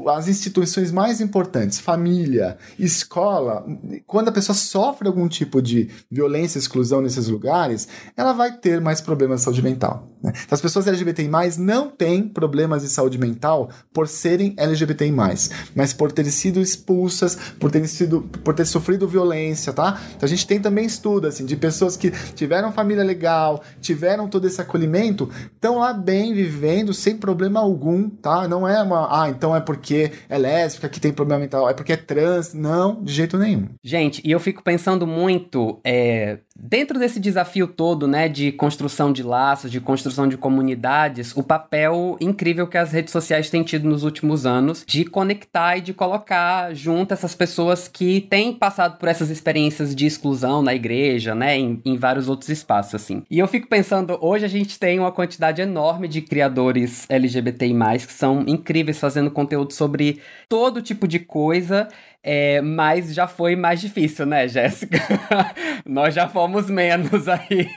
[0.09, 3.64] as instituições mais importantes, família, escola,
[4.07, 7.87] quando a pessoa sofre algum tipo de violência, exclusão nesses lugares,
[8.17, 10.09] ela vai ter mais problemas de saúde mental.
[10.23, 10.33] Né?
[10.35, 15.12] Então, as pessoas LGBTI não têm problemas de saúde mental por serem LGBTI,
[15.75, 20.01] mas por terem sido expulsas, por terem sido, por ter sofrido violência, tá?
[20.17, 24.47] Então a gente tem também estudo assim de pessoas que tiveram família legal, tiveram todo
[24.47, 25.31] esse acolhimento,
[25.68, 28.48] estão lá bem vivendo sem problema algum, tá?
[28.48, 31.92] Não é uma, ah, então é porque é lésbica que tem problema mental, é porque
[31.92, 33.68] é trans, não, de jeito nenhum.
[33.85, 39.23] Gente, e eu fico pensando muito, é, Dentro desse desafio todo, né, de construção de
[39.23, 44.03] laços, de construção de comunidades, o papel incrível que as redes sociais têm tido nos
[44.03, 49.31] últimos anos de conectar e de colocar junto essas pessoas que têm passado por essas
[49.31, 53.23] experiências de exclusão na igreja, né, em, em vários outros espaços, assim.
[53.31, 57.73] E eu fico pensando, hoje a gente tem uma quantidade enorme de criadores LGBTI+,
[58.05, 61.87] que são incríveis fazendo conteúdo sobre todo tipo de coisa
[62.22, 64.98] é, mas já foi mais difícil, né, Jéssica?
[65.87, 67.68] Nós já fomos menos aí.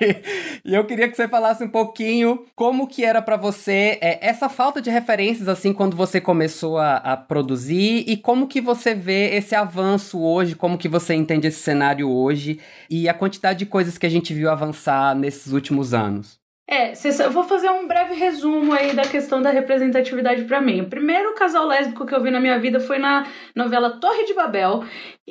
[0.65, 4.49] E eu queria que você falasse um pouquinho como que era para você é, essa
[4.49, 9.35] falta de referências, assim, quando você começou a, a, produzir e como que você vê
[9.35, 13.97] esse avanço hoje, como que você entende esse cenário hoje e a quantidade de coisas
[13.97, 16.40] que a gente viu avançar nesses últimos anos.
[16.73, 20.79] É, eu vou fazer um breve resumo aí da questão da representatividade para mim.
[20.79, 24.33] O primeiro casal lésbico que eu vi na minha vida foi na novela Torre de
[24.33, 24.81] Babel,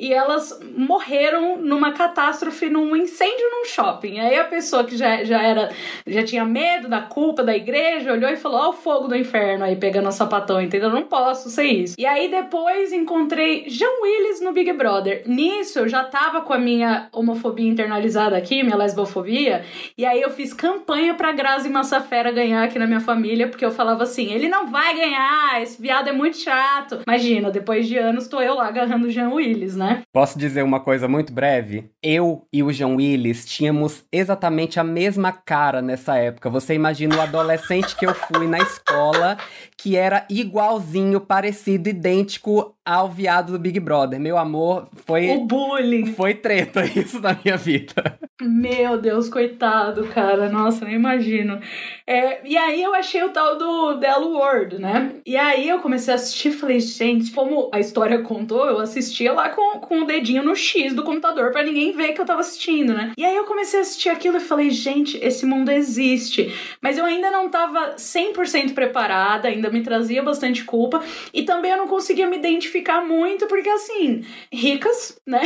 [0.01, 4.19] e elas morreram numa catástrofe, num incêndio num shopping.
[4.19, 5.69] Aí a pessoa que já, já era,
[6.07, 9.63] já tinha medo da culpa da igreja, olhou e falou: Ó, o fogo do inferno
[9.63, 10.89] aí pegando o sapatão, entendeu?
[10.89, 11.95] Não posso ser isso.
[11.99, 15.21] E aí depois encontrei Jean Willis no Big Brother.
[15.27, 19.63] Nisso eu já tava com a minha homofobia internalizada aqui, minha lesbofobia,
[19.95, 23.71] e aí eu fiz campanha pra Grazi Massafera ganhar aqui na minha família, porque eu
[23.71, 27.01] falava assim: ele não vai ganhar, esse viado é muito chato.
[27.05, 29.90] Imagina, depois de anos tô eu lá agarrando Jean Willis, né?
[30.11, 31.91] Posso dizer uma coisa muito breve?
[32.01, 36.49] Eu e o Jean Willis tínhamos exatamente a mesma cara nessa época.
[36.49, 39.37] Você imagina o adolescente que eu fui na escola,
[39.77, 44.19] que era igualzinho, parecido, idêntico ao viado do Big Brother.
[44.19, 45.29] Meu amor, foi.
[45.29, 46.13] O bullying.
[46.13, 48.19] Foi treta isso na minha vida.
[48.41, 50.49] Meu Deus, coitado, cara.
[50.49, 51.59] Nossa, nem imagino.
[52.07, 55.13] É, e aí eu achei o tal do Delo World, né?
[55.25, 59.31] E aí eu comecei a assistir e falei, gente, como a história contou, eu assistia
[59.31, 62.41] lá com, com o dedinho no X do computador para ninguém ver que eu tava
[62.41, 63.11] assistindo, né?
[63.15, 66.51] E aí eu comecei a assistir aquilo e falei, gente, esse mundo existe.
[66.81, 71.03] Mas eu ainda não tava 100% preparada, ainda me trazia bastante culpa.
[71.31, 72.70] E também eu não conseguia me identificar
[73.05, 75.41] muito, porque assim, ricas, né?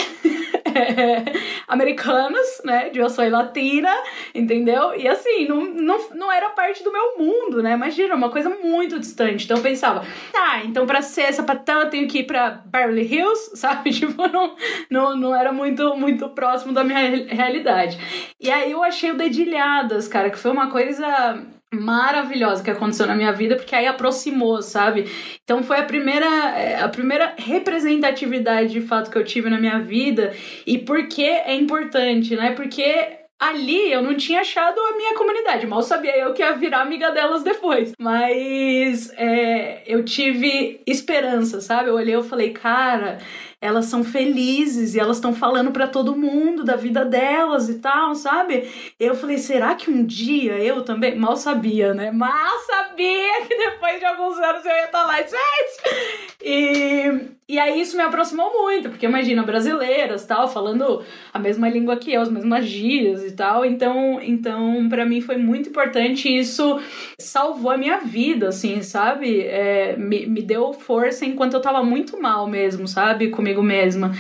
[1.68, 2.90] americanas, né?
[2.90, 3.92] De eu sou latina,
[4.34, 4.94] entendeu?
[4.96, 7.74] E assim, não, não, não era parte do meu mundo, né?
[7.74, 9.46] Imagina, uma coisa muito distante.
[9.46, 13.52] Então eu pensava, tá, então pra ser sapatão eu tenho que ir pra Beverly Hills,
[13.58, 13.92] sabe?
[13.92, 14.56] Tipo, não,
[14.90, 17.98] não, não era muito, muito próximo da minha realidade.
[18.40, 23.16] E aí eu achei o Dedilhadas, cara, que foi uma coisa maravilhosa que aconteceu na
[23.16, 25.06] minha vida, porque aí aproximou, sabe?
[25.44, 26.26] Então foi a primeira
[26.58, 30.34] é, a primeira representatividade de fato que eu tive na minha vida
[30.66, 32.52] e por que é importante, né?
[32.52, 36.82] Porque ali eu não tinha achado a minha comunidade, mal sabia eu que ia virar
[36.82, 37.92] amiga delas depois.
[38.00, 41.90] Mas é, eu tive esperança, sabe?
[41.90, 43.18] Eu olhei e falei, cara,
[43.66, 48.16] elas são felizes e elas estão falando para todo mundo da vida delas e tal,
[48.16, 48.70] sabe?
[49.00, 51.16] Eu falei, será que um dia eu também?
[51.16, 52.12] Mal sabia, né?
[52.12, 56.26] Mal sabia que depois de alguns anos eu ia estar lá, gente!
[56.44, 61.96] E, E aí isso me aproximou muito, porque imagina, brasileiras, tal, falando a mesma língua
[61.96, 63.64] que eu, as mesmas gírias e tal.
[63.64, 66.80] Então, então para mim foi muito importante isso
[67.20, 69.42] salvou a minha vida, assim, sabe?
[69.42, 73.30] É, me, me deu força enquanto eu tava muito mal mesmo, sabe?
[73.30, 74.12] Comigo mesma.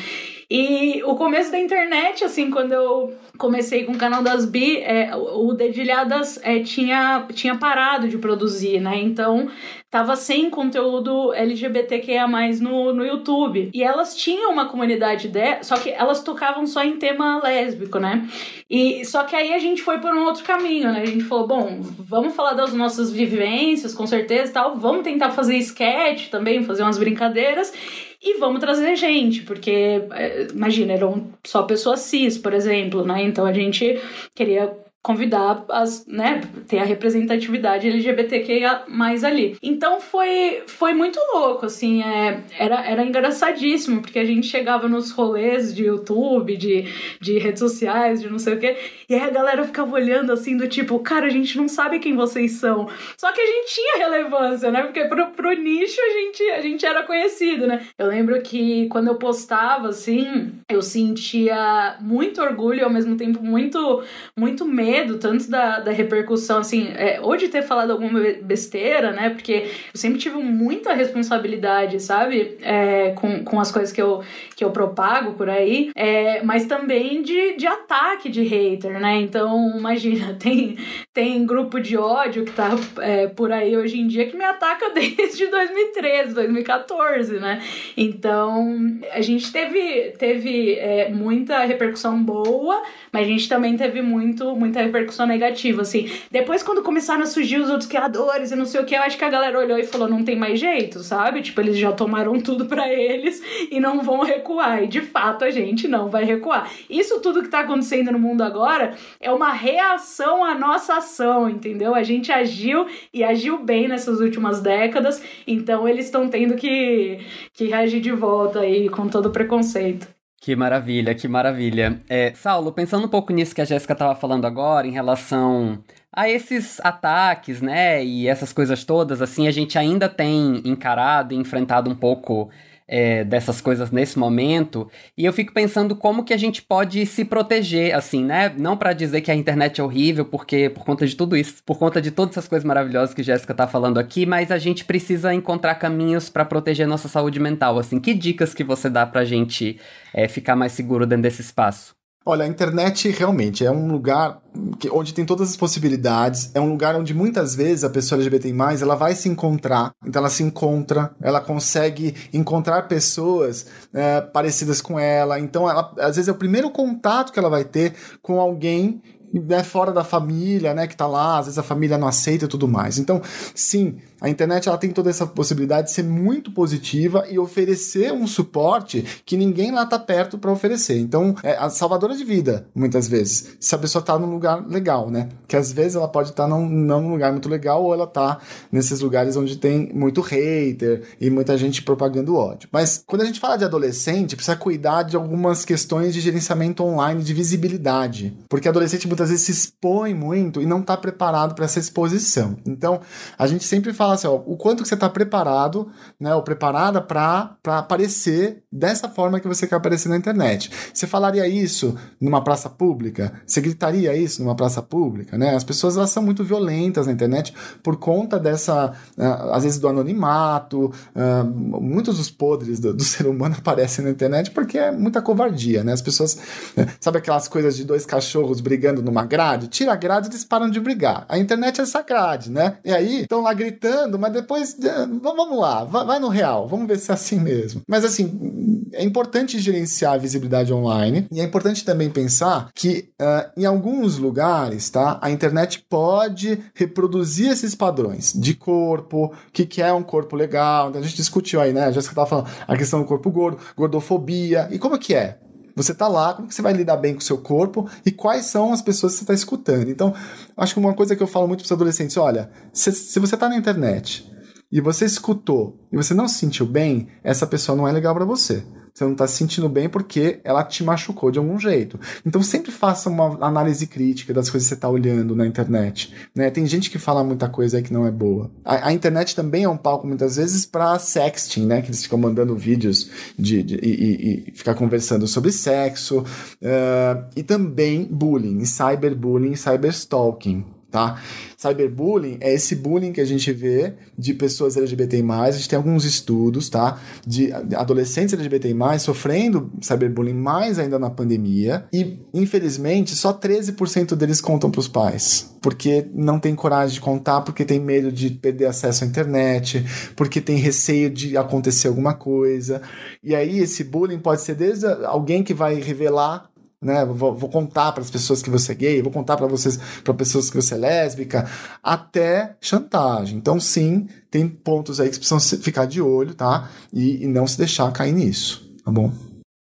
[0.49, 5.15] E o começo da internet, assim, quando eu comecei com o canal das Bi, é,
[5.15, 8.99] o Dedilhadas é, tinha, tinha parado de produzir, né?
[8.99, 9.49] Então
[9.89, 12.27] tava sem conteúdo LGBTQIA
[12.59, 13.71] no, no YouTube.
[13.73, 18.27] E elas tinham uma comunidade de, só que elas tocavam só em tema lésbico, né?
[18.69, 21.01] E só que aí a gente foi por um outro caminho, né?
[21.01, 25.31] A gente falou, bom, vamos falar das nossas vivências, com certeza e tal, vamos tentar
[25.31, 27.73] fazer sketch também, fazer umas brincadeiras
[28.21, 33.23] e vamos trazer gente, porque é, imagina, eram só pessoas cis, por exemplo, né?
[33.23, 33.99] Então a gente
[34.33, 34.71] queria
[35.05, 39.55] convidar as, né, ter a representatividade LGBTQIA mais ali.
[39.61, 45.11] Então foi foi muito louco, assim, é, era, era engraçadíssimo, porque a gente chegava nos
[45.11, 46.85] rolês de YouTube, de,
[47.21, 50.57] de redes sociais, de não sei o quê, e aí a galera ficava olhando assim,
[50.57, 52.89] do tipo, cara, a gente não sabe quem vocês são.
[53.15, 54.81] Só que a gente tinha relevância, né?
[54.81, 57.85] Porque pro, pro nicho a gente, a gente era conhecido, né?
[57.95, 63.43] Eu lembro que quando eu postava, assim, eu sentia muito orgulho e ao mesmo tempo
[63.43, 64.03] muito,
[64.35, 69.11] muito medo medo tanto da, da repercussão, assim, é, ou de ter falado alguma besteira,
[69.11, 69.29] né?
[69.29, 72.57] Porque eu sempre tive muita responsabilidade, sabe?
[72.61, 74.23] É, com, com as coisas que eu,
[74.55, 79.17] que eu propago por aí, é, mas também de, de ataque de hater, né?
[79.21, 80.77] Então, imagina, tem,
[81.13, 84.91] tem grupo de ódio que tá é, por aí hoje em dia que me ataca
[84.95, 87.61] desde 2013, 2014, né?
[87.97, 88.77] Então,
[89.11, 92.81] a gente teve, teve é, muita repercussão boa,
[93.11, 96.09] mas a gente também teve muito, muita repercussão negativa, assim.
[96.31, 99.17] Depois, quando começaram a surgir os outros criadores e não sei o que, eu acho
[99.17, 101.41] que a galera olhou e falou: não tem mais jeito, sabe?
[101.41, 104.83] Tipo, eles já tomaram tudo para eles e não vão recuar.
[104.83, 106.69] E de fato, a gente não vai recuar.
[106.89, 111.95] Isso tudo que tá acontecendo no mundo agora é uma reação à nossa ação, entendeu?
[111.95, 117.19] A gente agiu e agiu bem nessas últimas décadas, então eles estão tendo que,
[117.53, 120.14] que reagir de volta aí com todo o preconceito.
[120.41, 121.99] Que maravilha, que maravilha.
[122.07, 126.29] É, Saulo, pensando um pouco nisso que a Jéssica estava falando agora, em relação a
[126.29, 131.89] esses ataques, né, e essas coisas todas, assim, a gente ainda tem encarado e enfrentado
[131.89, 132.49] um pouco
[132.87, 134.89] é, dessas coisas nesse momento.
[135.17, 138.53] E eu fico pensando como que a gente pode se proteger, assim, né?
[138.57, 141.77] Não para dizer que a internet é horrível, porque por conta de tudo isso, por
[141.77, 145.33] conta de todas essas coisas maravilhosas que Jéssica tá falando aqui, mas a gente precisa
[145.33, 147.79] encontrar caminhos para proteger nossa saúde mental.
[147.79, 149.79] Assim, que dicas que você dá pra gente
[150.13, 151.95] é, ficar mais seguro dentro desse espaço?
[152.27, 154.41] Olha, a internet realmente é um lugar
[154.79, 158.51] que, onde tem todas as possibilidades, é um lugar onde muitas vezes a pessoa LGBT+,
[158.81, 164.99] ela vai se encontrar, então ela se encontra, ela consegue encontrar pessoas é, parecidas com
[164.99, 169.03] ela, então ela, às vezes é o primeiro contato que ela vai ter com alguém
[169.39, 172.47] né, fora da família, né, que tá lá, às vezes a família não aceita e
[172.47, 172.97] tudo mais.
[172.97, 173.21] Então,
[173.53, 178.25] sim, a internet ela tem toda essa possibilidade de ser muito positiva e oferecer um
[178.25, 180.97] suporte que ninguém lá tá perto para oferecer.
[180.99, 185.09] Então, é a salvadora de vida, muitas vezes, se a pessoa tá num lugar legal,
[185.11, 185.29] né?
[185.47, 188.39] Que às vezes ela pode estar tá num, num lugar muito legal ou ela tá
[188.71, 192.69] nesses lugares onde tem muito hater e muita gente propagando ódio.
[192.71, 197.23] Mas quando a gente fala de adolescente, precisa cuidar de algumas questões de gerenciamento online,
[197.23, 201.79] de visibilidade, porque adolescente muitas vezes se expõe muito e não tá preparado para essa
[201.79, 202.57] exposição.
[202.65, 202.99] Então,
[203.37, 207.01] a gente sempre fala assim, ó, o quanto que você está preparado, né, ou preparada
[207.01, 210.69] para aparecer dessa forma que você quer aparecer na internet.
[210.93, 213.33] Você falaria isso numa praça pública?
[213.45, 215.55] Você gritaria isso numa praça pública, né?
[215.55, 219.87] As pessoas elas são muito violentas na internet por conta dessa, uh, às vezes do
[219.87, 225.21] anonimato, uh, muitos dos podres do, do, ser humano aparecem na internet porque é muita
[225.21, 225.93] covardia, né?
[225.93, 226.37] As pessoas,
[226.75, 226.87] né?
[226.99, 229.67] sabe aquelas coisas de dois cachorros brigando numa grade?
[229.67, 231.25] Tira a grade eles param de brigar.
[231.29, 232.77] A internet é essa grade, né?
[232.83, 236.97] E aí estão lá gritando mas depois eh, vamos lá, vai no real, vamos ver
[236.97, 237.81] se é assim mesmo.
[237.87, 243.51] Mas assim, é importante gerenciar a visibilidade online e é importante também pensar que uh,
[243.59, 249.81] em alguns lugares, tá, a internet pode reproduzir esses padrões de corpo, o que, que
[249.81, 250.91] é um corpo legal.
[250.95, 251.85] A gente discutiu aí, né?
[251.85, 255.39] A Jéssica estava falando a questão do corpo gordo, gordofobia e como que é?
[255.75, 258.71] Você tá lá, como você vai lidar bem com o seu corpo e quais são
[258.71, 259.89] as pessoas que você está escutando.
[259.89, 260.13] Então,
[260.55, 263.35] acho que uma coisa que eu falo muito para os adolescentes, olha, se, se você
[263.35, 264.31] tá na internet
[264.71, 268.25] e você escutou e você não se sentiu bem, essa pessoa não é legal para
[268.25, 268.65] você.
[268.95, 271.99] Você não está se sentindo bem porque ela te machucou de algum jeito.
[272.25, 276.13] Então sempre faça uma análise crítica das coisas que você está olhando na internet.
[276.33, 276.49] Né?
[276.49, 278.49] Tem gente que fala muita coisa aí que não é boa.
[278.63, 281.81] A, a internet também é um palco muitas vezes para sexting, né?
[281.81, 286.19] Que eles ficam mandando vídeos de, de e, e, e, ficar conversando sobre sexo.
[286.19, 291.21] Uh, e também bullying, cyberbullying, cyberstalking tá?
[291.57, 296.05] Cyberbullying é esse bullying que a gente vê de pessoas LGBT+, a gente tem alguns
[296.05, 297.01] estudos, tá?
[297.27, 304.71] De adolescentes LGBT+, sofrendo cyberbullying mais ainda na pandemia e, infelizmente, só 13% deles contam
[304.71, 309.03] para os pais, porque não tem coragem de contar, porque tem medo de perder acesso
[309.03, 309.85] à internet,
[310.15, 312.81] porque tem receio de acontecer alguma coisa.
[313.21, 316.49] E aí esse bullying pode ser desde alguém que vai revelar
[316.85, 317.03] né?
[317.05, 320.13] Vou, vou contar para as pessoas que você é gay, vou contar para vocês, para
[320.13, 321.49] pessoas que você é lésbica,
[321.83, 323.37] até chantagem.
[323.37, 326.69] Então, sim, tem pontos aí que precisam ficar de olho, tá?
[326.93, 329.11] E, e não se deixar cair nisso, tá bom?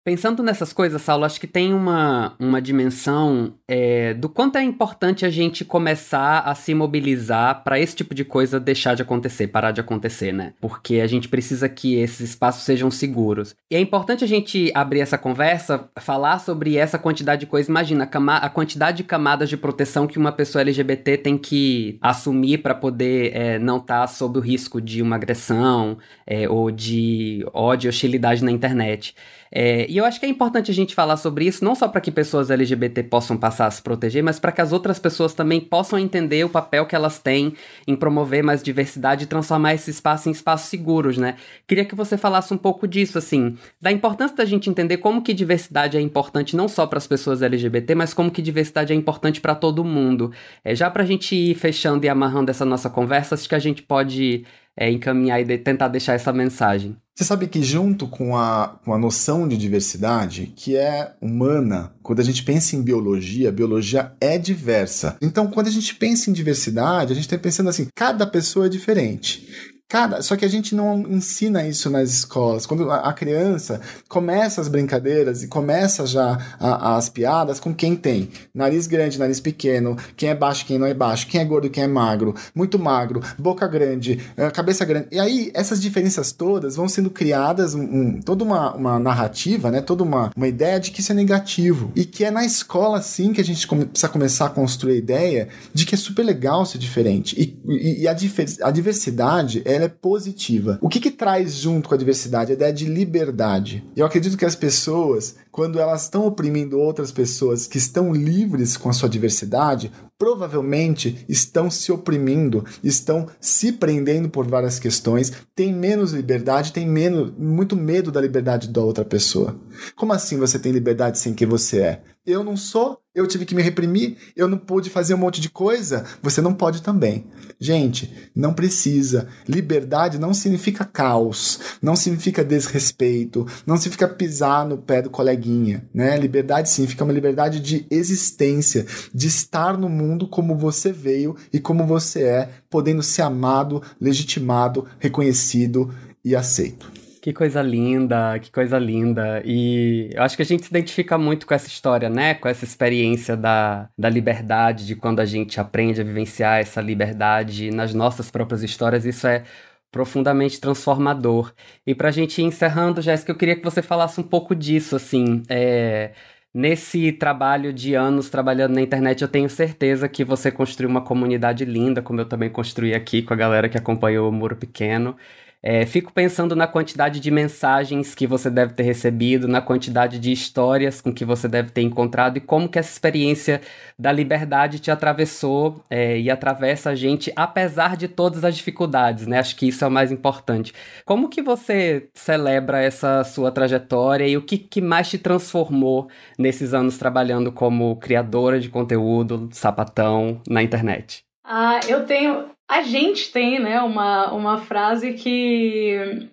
[0.03, 5.27] Pensando nessas coisas, Saulo, acho que tem uma, uma dimensão é, do quanto é importante
[5.27, 9.69] a gente começar a se mobilizar para esse tipo de coisa deixar de acontecer, parar
[9.69, 10.53] de acontecer, né?
[10.59, 13.53] Porque a gente precisa que esses espaços sejam seguros.
[13.69, 17.69] E é importante a gente abrir essa conversa, falar sobre essa quantidade de coisas.
[17.69, 22.57] Imagina a, a quantidade de camadas de proteção que uma pessoa LGBT tem que assumir
[22.63, 27.45] para poder é, não estar tá sob o risco de uma agressão é, ou de
[27.53, 29.13] ódio, hostilidade na internet.
[29.51, 31.99] É, e eu acho que é importante a gente falar sobre isso, não só para
[31.99, 35.59] que pessoas LGBT possam passar a se proteger, mas para que as outras pessoas também
[35.59, 37.53] possam entender o papel que elas têm
[37.85, 41.35] em promover mais diversidade e transformar esse espaço em espaços seguros, né?
[41.67, 45.33] Queria que você falasse um pouco disso, assim, da importância da gente entender como que
[45.33, 49.41] diversidade é importante não só para as pessoas LGBT, mas como que diversidade é importante
[49.41, 50.31] para todo mundo.
[50.63, 53.59] É, já para a gente ir fechando e amarrando essa nossa conversa, acho que a
[53.59, 54.45] gente pode
[54.77, 56.95] é, encaminhar e de, tentar deixar essa mensagem.
[57.13, 62.19] Você sabe que junto com a, com a noção de diversidade, que é humana, quando
[62.19, 65.17] a gente pensa em biologia, a biologia é diversa.
[65.21, 68.69] Então, quando a gente pensa em diversidade, a gente está pensando assim, cada pessoa é
[68.69, 69.70] diferente.
[69.91, 72.65] Cara, só que a gente não ensina isso nas escolas.
[72.65, 78.29] Quando a criança começa as brincadeiras e começa já a, as piadas com quem tem
[78.55, 81.83] nariz grande, nariz pequeno, quem é baixo, quem não é baixo, quem é gordo, quem
[81.83, 85.07] é magro, muito magro, boca grande, eh, cabeça grande.
[85.11, 89.81] E aí essas diferenças todas vão sendo criadas, um, um, toda uma, uma narrativa, né?
[89.81, 91.91] toda uma, uma ideia de que isso é negativo.
[91.97, 94.97] E que é na escola, sim, que a gente come, precisa começar a construir a
[94.97, 97.35] ideia de que é super legal ser diferente.
[97.37, 98.15] E, e, e a,
[98.61, 100.77] a diversidade, ela ela é positiva.
[100.81, 102.51] O que, que traz junto com a diversidade?
[102.51, 103.83] A ideia de liberdade.
[103.95, 108.89] Eu acredito que as pessoas, quando elas estão oprimindo outras pessoas que estão livres com
[108.89, 116.13] a sua diversidade, provavelmente estão se oprimindo, estão se prendendo por várias questões, têm menos
[116.13, 119.59] liberdade, têm menos, muito medo da liberdade da outra pessoa.
[119.95, 122.01] Como assim você tem liberdade sem quem você é?
[122.23, 125.49] Eu não sou, eu tive que me reprimir, eu não pude fazer um monte de
[125.49, 127.25] coisa, você não pode também.
[127.59, 129.27] Gente, não precisa.
[129.47, 136.15] Liberdade não significa caos, não significa desrespeito, não significa pisar no pé do coleguinha, né?
[136.15, 141.87] Liberdade significa uma liberdade de existência, de estar no mundo como você veio e como
[141.87, 145.91] você é, podendo ser amado, legitimado, reconhecido
[146.23, 147.00] e aceito.
[147.21, 149.43] Que coisa linda, que coisa linda.
[149.45, 152.33] E eu acho que a gente se identifica muito com essa história, né?
[152.33, 157.69] Com essa experiência da, da liberdade, de quando a gente aprende a vivenciar essa liberdade
[157.69, 159.05] nas nossas próprias histórias.
[159.05, 159.43] Isso é
[159.91, 161.53] profundamente transformador.
[161.85, 165.43] E pra gente ir encerrando, Jéssica, eu queria que você falasse um pouco disso, assim.
[165.47, 166.11] É...
[166.53, 171.63] Nesse trabalho de anos trabalhando na internet, eu tenho certeza que você construiu uma comunidade
[171.65, 175.15] linda, como eu também construí aqui com a galera que acompanhou o Muro Pequeno.
[175.63, 180.31] É, fico pensando na quantidade de mensagens que você deve ter recebido, na quantidade de
[180.31, 183.61] histórias com que você deve ter encontrado e como que essa experiência
[183.97, 189.37] da liberdade te atravessou é, e atravessa a gente, apesar de todas as dificuldades, né?
[189.37, 190.73] Acho que isso é o mais importante.
[191.05, 196.09] Como que você celebra essa sua trajetória e o que, que mais te transformou
[196.39, 201.23] nesses anos trabalhando como criadora de conteúdo, sapatão, na internet?
[201.43, 206.29] Ah, eu tenho a gente tem, né, uma, uma frase que,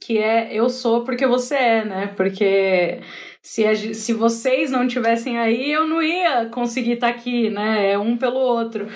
[0.00, 2.06] que é eu sou porque você é, né?
[2.16, 3.00] Porque
[3.42, 7.90] se, a, se vocês não tivessem aí, eu não ia conseguir estar tá aqui, né?
[7.90, 8.86] É um pelo outro.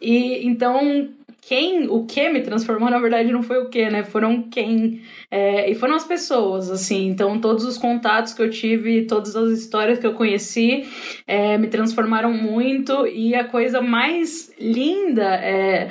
[0.00, 1.10] E então
[1.42, 4.02] quem, o que me transformou, na verdade, não foi o que, né?
[4.02, 5.02] Foram quem.
[5.30, 7.08] É, e foram as pessoas, assim.
[7.08, 10.88] Então, todos os contatos que eu tive, todas as histórias que eu conheci
[11.26, 13.06] é, me transformaram muito.
[13.06, 15.90] E a coisa mais linda é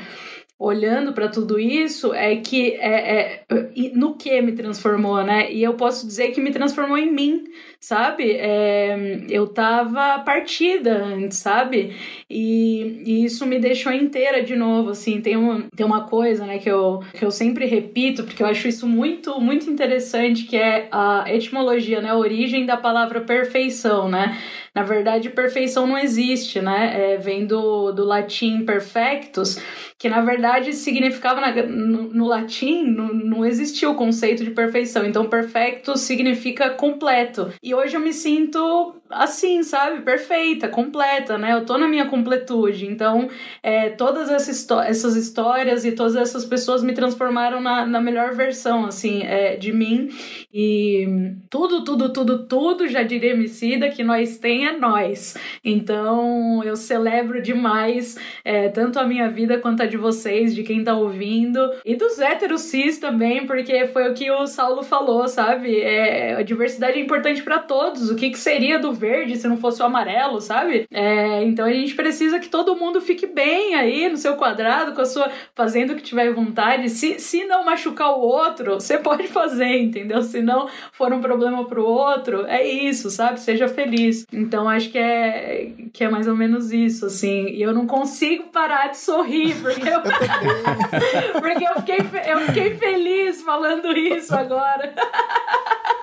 [0.59, 5.51] olhando para tudo isso é que é, é, no que me transformou, né?
[5.51, 7.43] E eu posso dizer que me transformou em mim,
[7.79, 8.31] sabe?
[8.31, 11.95] É, eu tava partida antes, sabe?
[12.27, 15.21] E, e, isso me deixou inteira de novo, assim.
[15.21, 18.67] Tem uma, tem uma coisa, né, que eu, que eu sempre repito, porque eu acho
[18.67, 22.09] isso muito, muito interessante, que é a etimologia, né?
[22.09, 24.35] A origem da palavra perfeição, né?
[24.73, 27.13] Na verdade, perfeição não existe, né?
[27.13, 29.59] É, vem do, do latim perfectus,
[29.97, 35.05] que na verdade significava na, no, no, latim no, não existia o conceito de perfeição.
[35.05, 37.51] Então, perfecto significa completo.
[37.63, 40.01] E hoje eu me sinto assim, sabe?
[40.01, 41.53] Perfeita, completa, né?
[41.53, 42.85] Eu tô na minha completude.
[42.85, 43.29] Então,
[43.63, 49.23] é, todas essas histórias e todas essas pessoas me transformaram na, na melhor versão, assim,
[49.23, 50.09] é, de mim.
[50.53, 51.07] E
[51.49, 55.35] tudo, tudo, tudo, tudo, já diria Emicida, que nós tem é nós.
[55.63, 60.83] Então, eu celebro demais é, tanto a minha vida quanto a de vocês, de quem
[60.83, 61.71] tá ouvindo.
[61.85, 65.79] E dos héteros cis também, porque foi o que o Saulo falou, sabe?
[65.79, 68.09] É, a diversidade é importante para todos.
[68.09, 70.87] O que, que seria do verde se não fosse o amarelo, sabe?
[70.91, 75.01] É, então a gente precisa que todo mundo fique bem aí no seu quadrado, com
[75.01, 75.31] a sua.
[75.55, 76.89] fazendo o que tiver vontade.
[76.89, 80.21] Se, se não machucar o outro, você pode fazer, entendeu?
[80.21, 83.39] Se não for um problema pro outro, é isso, sabe?
[83.39, 84.25] Seja feliz.
[84.31, 87.47] Então acho que é, que é mais ou menos isso, assim.
[87.49, 90.01] E eu não consigo parar de sorrir, porque eu,
[91.41, 94.93] porque eu, fiquei, eu fiquei feliz falando isso agora.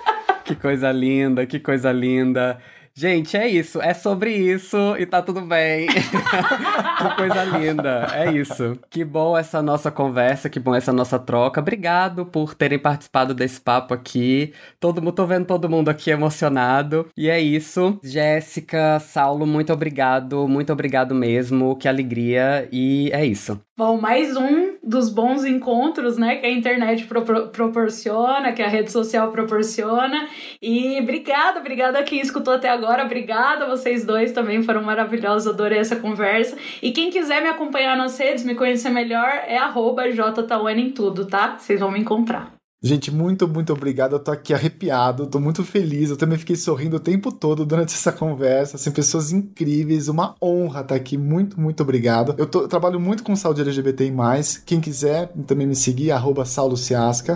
[0.45, 2.61] Que coisa linda, que coisa linda.
[2.97, 3.82] Gente, é isso.
[3.82, 5.88] É sobre isso e tá tudo bem.
[5.90, 8.07] que coisa linda.
[8.14, 8.78] É isso.
[8.88, 11.61] Que bom essa nossa conversa, que bom essa nossa troca.
[11.61, 14.53] Obrigado por terem participado desse papo aqui.
[14.78, 17.09] Todo mundo, tô vendo todo mundo aqui emocionado.
[17.16, 17.99] E é isso.
[18.03, 20.47] Jéssica, Saulo, muito obrigado.
[20.47, 21.74] Muito obrigado mesmo.
[21.76, 22.68] Que alegria.
[22.70, 23.61] E é isso.
[23.76, 28.91] Bom, mais um dos bons encontros, né, que a internet pro proporciona, que a rede
[28.91, 30.28] social proporciona.
[30.61, 33.05] E obrigada, obrigada a quem escutou até agora.
[33.05, 36.57] Obrigada vocês dois também, foram maravilhosos, adorei essa conversa.
[36.82, 41.57] E quem quiser me acompanhar nas redes, me conhecer melhor, é arroba em tudo, tá?
[41.59, 42.63] Vocês vão me encontrar.
[42.85, 44.12] Gente, muito, muito obrigado.
[44.12, 46.11] Eu tô aqui arrepiado, tô muito feliz.
[46.11, 48.76] Eu também fiquei sorrindo o tempo todo durante essa conversa.
[48.76, 51.16] Assim, pessoas incríveis, uma honra estar aqui.
[51.16, 52.35] Muito, muito obrigado.
[52.37, 54.59] Eu, tô, eu trabalho muito com saúde LGBT mais.
[54.59, 56.45] Quem quiser também me seguir, arroba.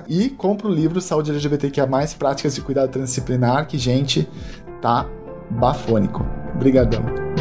[0.06, 1.88] E compra o livro Saúde LGBTQIA,
[2.18, 4.28] Práticas de Cuidado Transdisciplinar, que, gente,
[4.82, 5.08] tá
[5.50, 6.26] bafônico.
[6.54, 7.37] Obrigadão.